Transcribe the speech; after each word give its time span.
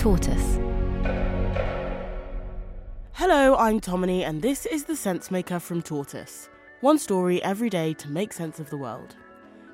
Tortoise. 0.00 0.58
Hello, 3.12 3.54
I'm 3.56 3.80
Tomini, 3.80 4.22
and 4.22 4.40
this 4.40 4.64
is 4.64 4.84
The 4.84 4.96
Sense 4.96 5.30
Maker 5.30 5.60
from 5.60 5.82
Tortoise. 5.82 6.48
One 6.80 6.96
story 6.96 7.42
every 7.42 7.68
day 7.68 7.92
to 7.92 8.10
make 8.10 8.32
sense 8.32 8.60
of 8.60 8.70
the 8.70 8.78
world. 8.78 9.14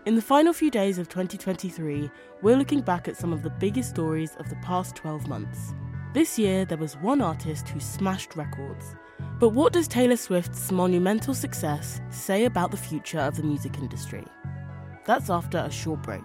In 0.04 0.16
the 0.16 0.20
final 0.20 0.52
few 0.52 0.68
days 0.68 0.98
of 0.98 1.08
2023, 1.08 2.10
we're 2.42 2.56
looking 2.56 2.80
back 2.80 3.06
at 3.06 3.16
some 3.16 3.32
of 3.32 3.44
the 3.44 3.50
biggest 3.50 3.90
stories 3.90 4.34
of 4.40 4.48
the 4.48 4.56
past 4.64 4.96
12 4.96 5.28
months. 5.28 5.72
This 6.12 6.36
year, 6.36 6.64
there 6.64 6.76
was 6.76 6.96
one 6.96 7.20
artist 7.20 7.68
who 7.68 7.78
smashed 7.78 8.34
records. 8.34 8.96
But 9.38 9.50
what 9.50 9.72
does 9.72 9.86
Taylor 9.86 10.16
Swift's 10.16 10.72
monumental 10.72 11.34
success 11.34 12.00
say 12.10 12.46
about 12.46 12.72
the 12.72 12.76
future 12.76 13.20
of 13.20 13.36
the 13.36 13.44
music 13.44 13.78
industry? 13.78 14.26
That's 15.04 15.30
after 15.30 15.58
a 15.58 15.70
short 15.70 16.02
break. 16.02 16.24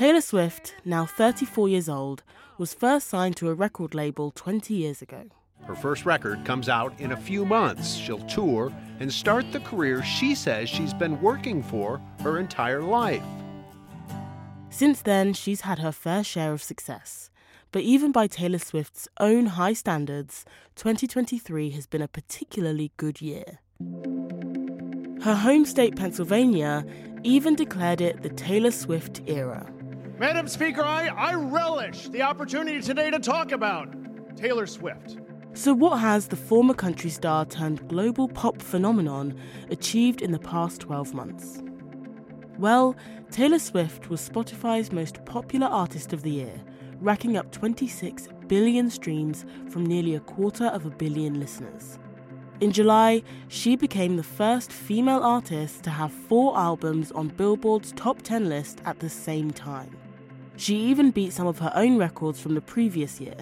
Taylor 0.00 0.22
Swift, 0.22 0.76
now 0.86 1.04
34 1.04 1.68
years 1.68 1.86
old, 1.86 2.22
was 2.56 2.72
first 2.72 3.06
signed 3.08 3.36
to 3.36 3.50
a 3.50 3.54
record 3.54 3.94
label 3.94 4.30
20 4.30 4.72
years 4.72 5.02
ago. 5.02 5.24
Her 5.66 5.74
first 5.74 6.06
record 6.06 6.42
comes 6.46 6.70
out 6.70 6.98
in 6.98 7.12
a 7.12 7.16
few 7.18 7.44
months. 7.44 7.96
She'll 7.96 8.26
tour 8.26 8.72
and 8.98 9.12
start 9.12 9.52
the 9.52 9.60
career 9.60 10.02
she 10.02 10.34
says 10.34 10.70
she's 10.70 10.94
been 10.94 11.20
working 11.20 11.62
for 11.62 12.00
her 12.22 12.38
entire 12.38 12.80
life. 12.80 13.22
Since 14.70 15.02
then, 15.02 15.34
she's 15.34 15.60
had 15.60 15.80
her 15.80 15.92
fair 15.92 16.24
share 16.24 16.54
of 16.54 16.62
success. 16.62 17.28
But 17.70 17.82
even 17.82 18.10
by 18.10 18.26
Taylor 18.26 18.58
Swift's 18.58 19.06
own 19.20 19.44
high 19.44 19.74
standards, 19.74 20.46
2023 20.76 21.72
has 21.72 21.86
been 21.86 22.00
a 22.00 22.08
particularly 22.08 22.90
good 22.96 23.20
year. 23.20 23.58
Her 25.22 25.34
home 25.34 25.66
state, 25.66 25.94
Pennsylvania, 25.94 26.86
even 27.22 27.54
declared 27.54 28.00
it 28.00 28.22
the 28.22 28.30
Taylor 28.30 28.70
Swift 28.70 29.20
era. 29.26 29.70
Madam 30.20 30.46
Speaker, 30.48 30.82
I, 30.82 31.06
I 31.06 31.32
relish 31.32 32.08
the 32.08 32.20
opportunity 32.20 32.82
today 32.82 33.10
to 33.10 33.18
talk 33.18 33.52
about 33.52 33.88
Taylor 34.36 34.66
Swift. 34.66 35.16
So, 35.54 35.72
what 35.72 35.96
has 35.96 36.28
the 36.28 36.36
former 36.36 36.74
country 36.74 37.08
star 37.08 37.46
turned 37.46 37.88
global 37.88 38.28
pop 38.28 38.60
phenomenon 38.60 39.34
achieved 39.70 40.20
in 40.20 40.30
the 40.30 40.38
past 40.38 40.82
12 40.82 41.14
months? 41.14 41.62
Well, 42.58 42.96
Taylor 43.30 43.58
Swift 43.58 44.10
was 44.10 44.28
Spotify's 44.28 44.92
most 44.92 45.24
popular 45.24 45.68
artist 45.68 46.12
of 46.12 46.22
the 46.22 46.32
year, 46.32 46.60
racking 47.00 47.38
up 47.38 47.50
26 47.50 48.28
billion 48.46 48.90
streams 48.90 49.46
from 49.70 49.86
nearly 49.86 50.16
a 50.16 50.20
quarter 50.20 50.66
of 50.66 50.84
a 50.84 50.90
billion 50.90 51.40
listeners. 51.40 51.98
In 52.60 52.72
July, 52.72 53.22
she 53.48 53.74
became 53.74 54.18
the 54.18 54.22
first 54.22 54.70
female 54.70 55.22
artist 55.22 55.82
to 55.84 55.90
have 55.90 56.12
four 56.12 56.58
albums 56.58 57.10
on 57.10 57.28
Billboard's 57.28 57.92
top 57.92 58.20
10 58.20 58.50
list 58.50 58.82
at 58.84 58.98
the 58.98 59.08
same 59.08 59.50
time. 59.50 59.96
She 60.60 60.76
even 60.76 61.10
beat 61.10 61.32
some 61.32 61.46
of 61.46 61.58
her 61.60 61.72
own 61.74 61.96
records 61.96 62.38
from 62.38 62.54
the 62.54 62.60
previous 62.60 63.18
year. 63.18 63.34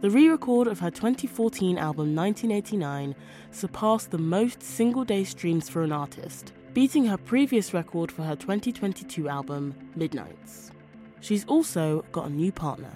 The 0.00 0.08
re 0.08 0.30
record 0.30 0.66
of 0.66 0.80
her 0.80 0.90
2014 0.90 1.76
album 1.76 2.16
1989 2.16 3.14
surpassed 3.50 4.10
the 4.10 4.16
most 4.16 4.62
single 4.62 5.04
day 5.04 5.24
streams 5.24 5.68
for 5.68 5.82
an 5.82 5.92
artist, 5.92 6.54
beating 6.72 7.04
her 7.04 7.18
previous 7.18 7.74
record 7.74 8.10
for 8.10 8.22
her 8.22 8.34
2022 8.34 9.28
album, 9.28 9.74
Midnights. 9.94 10.70
She's 11.20 11.44
also 11.44 12.02
got 12.12 12.28
a 12.28 12.32
new 12.32 12.50
partner. 12.50 12.92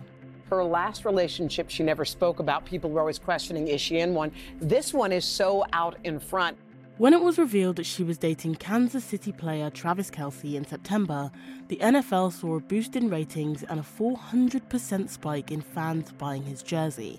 Her 0.49 0.65
last 0.65 1.05
relationship, 1.05 1.69
she 1.69 1.83
never 1.83 2.07
spoke 2.07 2.39
about. 2.39 2.65
People 2.65 2.89
were 2.89 3.01
always 3.01 3.19
questioning, 3.19 3.69
is 3.69 3.83
she 3.83 3.99
in 3.99 4.15
one? 4.15 4.33
This 4.63 4.95
one 4.95 5.13
is 5.13 5.27
so 5.27 5.67
out 5.75 5.99
in 6.05 6.19
front. 6.19 6.57
When 7.03 7.15
it 7.15 7.21
was 7.21 7.37
revealed 7.37 7.75
that 7.77 7.87
she 7.87 8.05
was 8.05 8.17
dating 8.17 8.55
Kansas 8.55 9.03
City 9.03 9.33
player 9.33 9.71
Travis 9.71 10.09
Kelce 10.09 10.55
in 10.55 10.65
September, 10.65 11.33
the 11.67 11.79
NFL 11.79 12.33
saw 12.33 12.59
a 12.59 12.61
boost 12.61 12.95
in 12.95 13.11
ratings 13.11 13.65
and 13.65 13.81
a 13.81 13.83
400% 13.83 15.11
spike 15.11 15.51
in 15.51 15.63
fans 15.63 16.13
buying 16.13 16.45
his 16.45 16.63
jersey. 16.63 17.19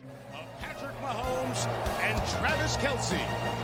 Patrick 0.62 0.96
Mahomes 1.02 1.68
and 2.00 2.18
Travis 2.30 2.78
Kelce 2.78 3.20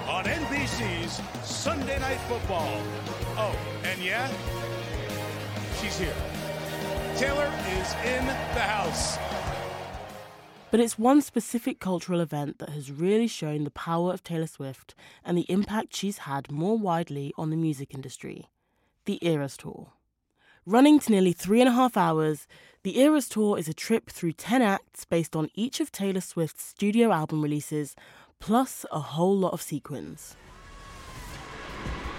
on 0.09 0.25
NBC's 0.25 1.21
Sunday 1.49 1.97
Night 1.99 2.19
Football. 2.27 2.81
Oh, 3.37 3.55
and 3.85 4.01
yeah, 4.01 4.27
she's 5.79 5.97
here. 5.97 6.15
Taylor 7.15 7.49
is 7.79 7.93
in 8.03 8.25
the 8.25 8.59
house. 8.59 9.17
But 10.71 10.79
it's 10.79 10.99
one 10.99 11.21
specific 11.21 11.79
cultural 11.79 12.19
event 12.19 12.59
that 12.59 12.69
has 12.69 12.91
really 12.91 13.25
shown 13.25 13.63
the 13.63 13.71
power 13.71 14.13
of 14.13 14.23
Taylor 14.23 14.45
Swift 14.45 14.93
and 15.25 15.35
the 15.35 15.49
impact 15.51 15.95
she's 15.95 16.19
had 16.19 16.51
more 16.51 16.77
widely 16.77 17.33
on 17.37 17.49
the 17.49 17.57
music 17.57 17.93
industry 17.93 18.49
the 19.05 19.17
Eras 19.25 19.57
Tour. 19.57 19.93
Running 20.67 20.99
to 20.99 21.11
nearly 21.11 21.31
three 21.31 21.61
and 21.61 21.69
a 21.69 21.71
half 21.71 21.97
hours, 21.97 22.45
the 22.83 22.99
Eras 22.99 23.27
Tour 23.27 23.57
is 23.57 23.67
a 23.67 23.73
trip 23.73 24.11
through 24.11 24.33
10 24.33 24.61
acts 24.61 25.03
based 25.03 25.35
on 25.35 25.49
each 25.55 25.79
of 25.79 25.91
Taylor 25.91 26.21
Swift's 26.21 26.63
studio 26.63 27.11
album 27.11 27.41
releases, 27.41 27.95
plus 28.39 28.85
a 28.91 28.99
whole 28.99 29.35
lot 29.35 29.53
of 29.53 29.63
sequins. 29.63 30.35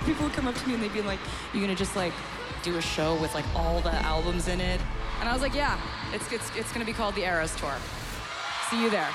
People 0.05 0.25
would 0.25 0.33
come 0.35 0.49
up 0.49 0.57
to 0.57 0.67
me 0.67 0.75
and 0.75 0.83
they'd 0.83 0.93
be 0.93 1.03
like, 1.03 1.21
"You're 1.53 1.63
gonna 1.63 1.77
just 1.77 1.95
like 1.95 2.15
do 2.65 2.77
a 2.77 2.83
show 2.83 3.15
with 3.21 3.33
like 3.35 3.47
all 3.55 3.81
the 3.83 3.95
albums 4.03 4.49
in 4.49 4.61
it?" 4.61 4.81
And 5.21 5.29
I 5.29 5.33
was 5.33 5.43
like, 5.43 5.55
"Yeah, 5.55 5.79
it's 6.13 6.33
it's 6.33 6.51
it's 6.57 6.73
gonna 6.73 6.85
be 6.85 6.93
called 6.93 7.15
the 7.15 7.23
Eras 7.23 7.55
Tour. 7.55 7.77
See 8.71 8.83
you 8.83 8.91
there." 8.91 9.13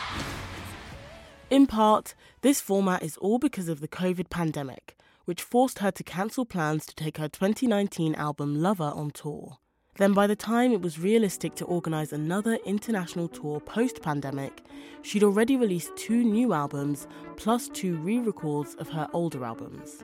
In 1.49 1.67
part, 1.67 2.13
this 2.41 2.59
format 2.59 3.03
is 3.03 3.17
all 3.17 3.39
because 3.39 3.69
of 3.69 3.79
the 3.79 3.87
COVID 3.87 4.29
pandemic, 4.29 4.97
which 5.25 5.41
forced 5.41 5.79
her 5.79 5.91
to 5.91 6.03
cancel 6.03 6.45
plans 6.45 6.85
to 6.85 6.95
take 6.95 7.17
her 7.17 7.29
2019 7.29 8.15
album 8.15 8.61
Lover 8.61 8.91
on 8.95 9.11
tour. 9.11 9.57
Then, 9.97 10.11
by 10.13 10.27
the 10.27 10.35
time 10.35 10.73
it 10.73 10.81
was 10.81 10.99
realistic 10.99 11.55
to 11.55 11.65
organise 11.65 12.11
another 12.11 12.55
international 12.65 13.29
tour 13.29 13.61
post 13.61 14.01
pandemic, 14.01 14.61
she'd 15.03 15.23
already 15.23 15.55
released 15.55 15.95
two 15.95 16.23
new 16.23 16.51
albums 16.51 17.07
plus 17.37 17.69
two 17.69 17.95
re 17.97 18.19
records 18.19 18.75
of 18.75 18.89
her 18.89 19.07
older 19.13 19.45
albums. 19.45 20.03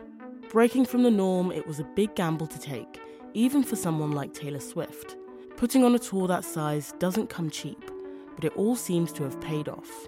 Breaking 0.50 0.86
from 0.86 1.03
the 1.03 1.12
norm, 1.12 1.51
it 1.51 1.68
was 1.68 1.80
a 1.80 1.92
big 1.95 2.15
gamble 2.15 2.48
to 2.48 2.59
take, 2.59 3.01
even 3.33 3.63
for 3.63 3.75
someone 3.75 4.12
like 4.12 4.33
Taylor 4.33 4.62
Swift. 4.62 5.18
Putting 5.57 5.83
on 5.83 5.94
a 5.94 6.00
tour 6.00 6.27
that 6.27 6.45
size 6.45 6.94
doesn't 7.00 7.30
come 7.30 7.50
cheap, 7.50 7.92
but 8.36 8.44
it 8.44 8.56
all 8.56 8.75
seems 8.75 9.12
to 9.13 9.24
have 9.24 9.39
paid 9.42 9.69
off. 9.69 10.07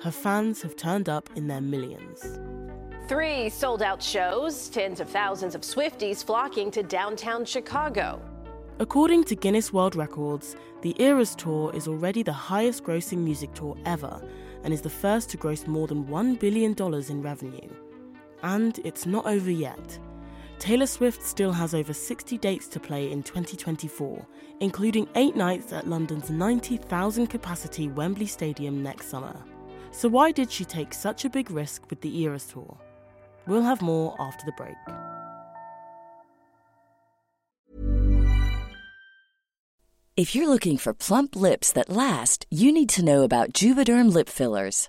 Her 0.00 0.10
fans 0.10 0.62
have 0.62 0.76
turned 0.76 1.08
up 1.08 1.30
in 1.34 1.46
their 1.46 1.60
millions. 1.60 2.38
Three 3.08 3.48
sold 3.50 3.82
out 3.82 4.02
shows, 4.02 4.68
tens 4.68 5.00
of 5.00 5.08
thousands 5.08 5.54
of 5.54 5.62
Swifties 5.62 6.24
flocking 6.24 6.70
to 6.70 6.82
downtown 6.82 7.44
Chicago. 7.44 8.20
According 8.80 9.24
to 9.24 9.36
Guinness 9.36 9.72
World 9.72 9.94
Records, 9.94 10.56
the 10.82 10.96
Eras 11.00 11.34
Tour 11.34 11.70
is 11.74 11.86
already 11.86 12.22
the 12.22 12.32
highest 12.32 12.82
grossing 12.82 13.18
music 13.18 13.54
tour 13.54 13.76
ever 13.84 14.20
and 14.64 14.72
is 14.72 14.80
the 14.80 14.90
first 14.90 15.30
to 15.30 15.36
gross 15.36 15.66
more 15.66 15.86
than 15.86 16.04
$1 16.06 16.40
billion 16.40 16.74
in 17.08 17.22
revenue. 17.22 17.68
And 18.42 18.78
it's 18.84 19.06
not 19.06 19.26
over 19.26 19.50
yet. 19.50 19.98
Taylor 20.64 20.86
Swift 20.86 21.22
still 21.22 21.52
has 21.52 21.74
over 21.74 21.92
60 21.92 22.38
dates 22.38 22.68
to 22.68 22.80
play 22.80 23.12
in 23.12 23.22
2024, 23.22 24.26
including 24.60 25.06
eight 25.14 25.36
nights 25.36 25.74
at 25.74 25.86
London's 25.86 26.30
90,000 26.30 27.26
capacity 27.26 27.88
Wembley 27.88 28.24
Stadium 28.24 28.82
next 28.82 29.10
summer. 29.10 29.36
So, 29.90 30.08
why 30.08 30.32
did 30.32 30.50
she 30.50 30.64
take 30.64 30.94
such 30.94 31.26
a 31.26 31.28
big 31.28 31.50
risk 31.50 31.90
with 31.90 32.00
the 32.00 32.18
Eras 32.20 32.46
Tour? 32.46 32.78
We'll 33.46 33.60
have 33.60 33.82
more 33.82 34.16
after 34.18 34.46
the 34.46 34.52
break. 34.52 34.74
If 40.16 40.34
you're 40.34 40.48
looking 40.48 40.78
for 40.78 40.94
plump 40.94 41.36
lips 41.36 41.72
that 41.72 41.90
last, 41.90 42.46
you 42.48 42.72
need 42.72 42.88
to 42.88 43.04
know 43.04 43.22
about 43.22 43.52
Juvederm 43.52 44.10
lip 44.10 44.30
fillers. 44.30 44.88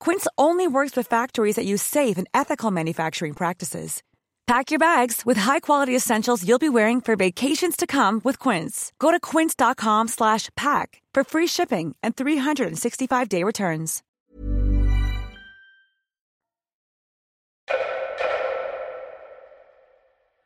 Quince 0.00 0.26
only 0.36 0.66
works 0.66 0.96
with 0.96 1.06
factories 1.06 1.56
that 1.56 1.66
use 1.66 1.82
safe 1.82 2.18
and 2.18 2.26
ethical 2.34 2.72
manufacturing 2.72 3.34
practices. 3.34 4.02
Pack 4.46 4.72
your 4.72 4.80
bags 4.80 5.22
with 5.24 5.36
high-quality 5.36 5.94
essentials 5.94 6.44
you'll 6.44 6.58
be 6.58 6.68
wearing 6.68 7.00
for 7.00 7.14
vacations 7.14 7.76
to 7.76 7.86
come 7.86 8.20
with 8.24 8.36
Quince. 8.40 8.92
Go 8.98 9.12
to 9.12 9.20
quince.com/pack 9.20 11.02
for 11.14 11.22
free 11.24 11.46
shipping 11.46 11.94
and 12.02 12.16
365-day 12.16 13.44
returns. 13.44 14.02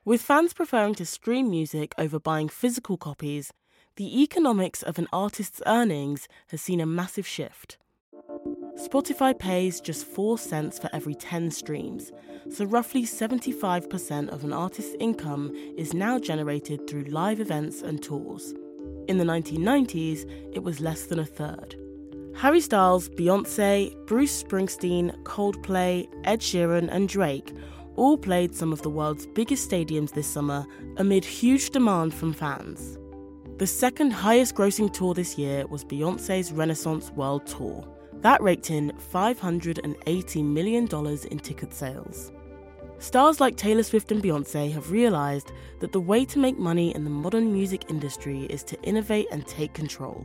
With 0.07 0.21
fans 0.21 0.53
preferring 0.53 0.97
to 0.97 1.07
stream 1.07 1.49
music 1.49 1.95
over 1.97 2.21
buying 2.21 2.51
physical 2.51 2.99
copies, 2.99 3.53
the 3.97 4.23
economics 4.23 4.83
of 4.83 4.99
an 4.99 5.07
artist's 5.13 5.63
earnings 5.67 6.29
has 6.49 6.61
seen 6.61 6.81
a 6.81 6.87
massive 6.87 7.27
shift. 7.27 7.79
Spotify 8.77 9.39
pays 9.39 9.81
just 9.81 10.05
4 10.05 10.37
cents 10.37 10.79
for 10.81 10.91
every 10.93 11.15
10 11.15 11.53
streams, 11.53 12.11
so 12.51 12.65
roughly 12.65 13.05
75% 13.05 14.29
of 14.31 14.45
an 14.45 14.53
artist's 14.53 14.97
income 14.99 15.55
is 15.77 15.95
now 15.95 16.19
generated 16.19 16.89
through 16.89 17.05
live 17.05 17.41
events 17.41 17.83
and 17.83 18.03
tours. 18.03 18.53
In 19.07 19.19
the 19.19 19.25
1990s, 19.25 20.29
it 20.53 20.63
was 20.63 20.81
less 20.81 21.07
than 21.07 21.21
a 21.21 21.25
third. 21.25 21.77
Harry 22.37 22.61
Styles, 22.61 23.09
Beyonce, 23.11 23.95
Bruce 24.07 24.43
Springsteen, 24.43 25.17
Coldplay, 25.23 26.09
Ed 26.25 26.41
Sheeran, 26.41 26.89
and 26.91 27.09
Drake 27.09 27.53
all 27.95 28.19
played 28.19 28.57
some 28.57 28.73
of 28.73 28.83
the 28.83 28.91
world's 28.91 29.27
biggest 29.27 29.71
stadiums 29.71 30.13
this 30.13 30.27
summer 30.27 30.67
amid 30.97 31.25
huge 31.25 31.71
demand 31.71 32.13
from 32.13 32.33
fans. 32.33 32.99
The 33.59 33.69
second 33.69 34.11
highest 34.11 34.57
grossing 34.57 34.93
tour 34.93 35.15
this 35.15 35.39
year 35.39 35.65
was 35.69 35.85
Beyonce's 35.85 36.51
Renaissance 36.51 37.13
World 37.13 37.47
Tour. 37.47 37.87
That 38.25 38.43
raked 38.43 38.71
in 38.71 38.91
$580 39.13 40.45
million 40.45 40.89
in 41.31 41.39
ticket 41.41 41.75
sales. 41.75 42.33
Stars 42.99 43.39
like 43.39 43.55
Taylor 43.55 43.83
Swift 43.83 44.11
and 44.13 44.23
Beyonce 44.23 44.73
have 44.73 44.91
realized 44.91 45.53
that 45.81 45.93
the 45.93 46.01
way 46.01 46.25
to 46.25 46.39
make 46.39 46.59
money 46.59 46.95
in 46.95 47.05
the 47.05 47.11
modern 47.11 47.53
music 47.53 47.91
industry 47.91 48.45
is 48.45 48.63
to 48.65 48.81
innovate 48.81 49.27
and 49.31 49.47
take 49.47 49.75
control. 49.75 50.25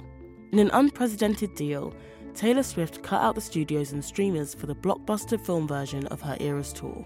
In 0.53 0.59
an 0.59 0.69
unprecedented 0.71 1.53
deal, 1.55 1.93
Taylor 2.33 2.63
Swift 2.63 3.03
cut 3.03 3.21
out 3.21 3.35
the 3.35 3.41
studios 3.41 3.91
and 3.91 4.01
streamers 4.01 4.53
for 4.53 4.65
the 4.65 4.75
blockbuster 4.75 5.37
film 5.37 5.67
version 5.67 6.07
of 6.07 6.21
her 6.21 6.37
Eras 6.39 6.71
tour, 6.71 7.05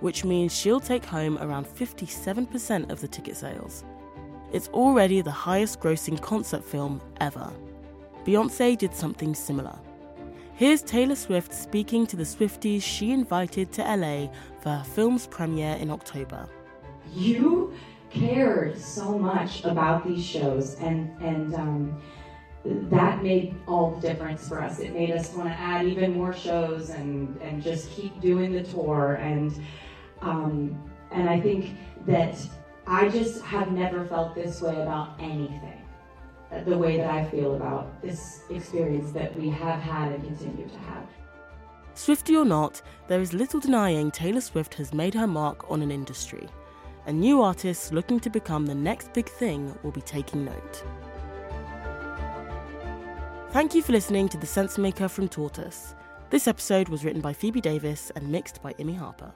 which 0.00 0.26
means 0.26 0.54
she'll 0.54 0.78
take 0.78 1.06
home 1.06 1.38
around 1.38 1.66
57% 1.66 2.90
of 2.90 3.00
the 3.00 3.08
ticket 3.08 3.38
sales. 3.38 3.82
It's 4.52 4.68
already 4.68 5.22
the 5.22 5.30
highest 5.30 5.80
grossing 5.80 6.20
concert 6.20 6.62
film 6.62 7.00
ever. 7.18 7.50
Beyonce 8.26 8.76
did 8.76 8.94
something 8.94 9.34
similar. 9.34 9.78
Here's 10.58 10.82
Taylor 10.82 11.14
Swift 11.14 11.54
speaking 11.54 12.04
to 12.08 12.16
the 12.16 12.24
Swifties 12.24 12.82
she 12.82 13.12
invited 13.12 13.70
to 13.74 13.82
LA 13.82 14.26
for 14.60 14.70
her 14.70 14.82
film's 14.82 15.24
premiere 15.28 15.76
in 15.76 15.88
October. 15.88 16.48
You 17.14 17.72
cared 18.10 18.76
so 18.76 19.16
much 19.16 19.62
about 19.62 20.04
these 20.04 20.26
shows, 20.26 20.74
and 20.80 21.16
and 21.22 21.54
um, 21.54 22.02
that 22.64 23.22
made 23.22 23.54
all 23.68 23.92
the 23.92 24.08
difference 24.08 24.48
for 24.48 24.60
us. 24.60 24.80
It 24.80 24.92
made 24.92 25.12
us 25.12 25.32
want 25.32 25.48
to 25.48 25.54
add 25.54 25.86
even 25.86 26.14
more 26.14 26.32
shows 26.32 26.90
and 26.90 27.40
and 27.40 27.62
just 27.62 27.92
keep 27.92 28.20
doing 28.20 28.50
the 28.52 28.64
tour. 28.64 29.14
And 29.20 29.62
um, 30.22 30.76
and 31.12 31.30
I 31.30 31.40
think 31.40 31.76
that 32.04 32.36
I 32.84 33.08
just 33.10 33.42
have 33.42 33.70
never 33.70 34.04
felt 34.06 34.34
this 34.34 34.60
way 34.60 34.74
about 34.74 35.20
anything 35.20 35.87
the 36.64 36.76
way 36.76 36.96
that 36.96 37.10
I 37.10 37.24
feel 37.24 37.56
about 37.56 38.00
this 38.02 38.42
experience 38.50 39.12
that 39.12 39.38
we 39.38 39.50
have 39.50 39.80
had 39.80 40.12
and 40.12 40.24
continue 40.24 40.66
to 40.68 40.78
have. 40.78 41.06
Swifty 41.94 42.36
or 42.36 42.44
not, 42.44 42.80
there 43.08 43.20
is 43.20 43.32
little 43.32 43.60
denying 43.60 44.10
Taylor 44.10 44.40
Swift 44.40 44.74
has 44.74 44.94
made 44.94 45.14
her 45.14 45.26
mark 45.26 45.70
on 45.70 45.82
an 45.82 45.90
industry, 45.90 46.48
and 47.06 47.20
new 47.20 47.42
artists 47.42 47.92
looking 47.92 48.20
to 48.20 48.30
become 48.30 48.66
the 48.66 48.74
next 48.74 49.12
big 49.12 49.28
thing 49.28 49.76
will 49.82 49.90
be 49.90 50.00
taking 50.00 50.44
note. 50.44 50.84
Thank 53.50 53.74
you 53.74 53.82
for 53.82 53.92
listening 53.92 54.28
to 54.28 54.38
The 54.38 54.46
Sense 54.46 54.78
Maker 54.78 55.08
from 55.08 55.28
Tortoise. 55.28 55.94
This 56.30 56.46
episode 56.46 56.88
was 56.88 57.04
written 57.04 57.22
by 57.22 57.32
Phoebe 57.32 57.60
Davis 57.60 58.12
and 58.14 58.28
mixed 58.28 58.62
by 58.62 58.74
Imi 58.74 58.96
Harper. 58.96 59.32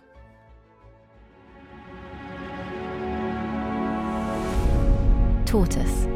Tortoise 5.47 6.07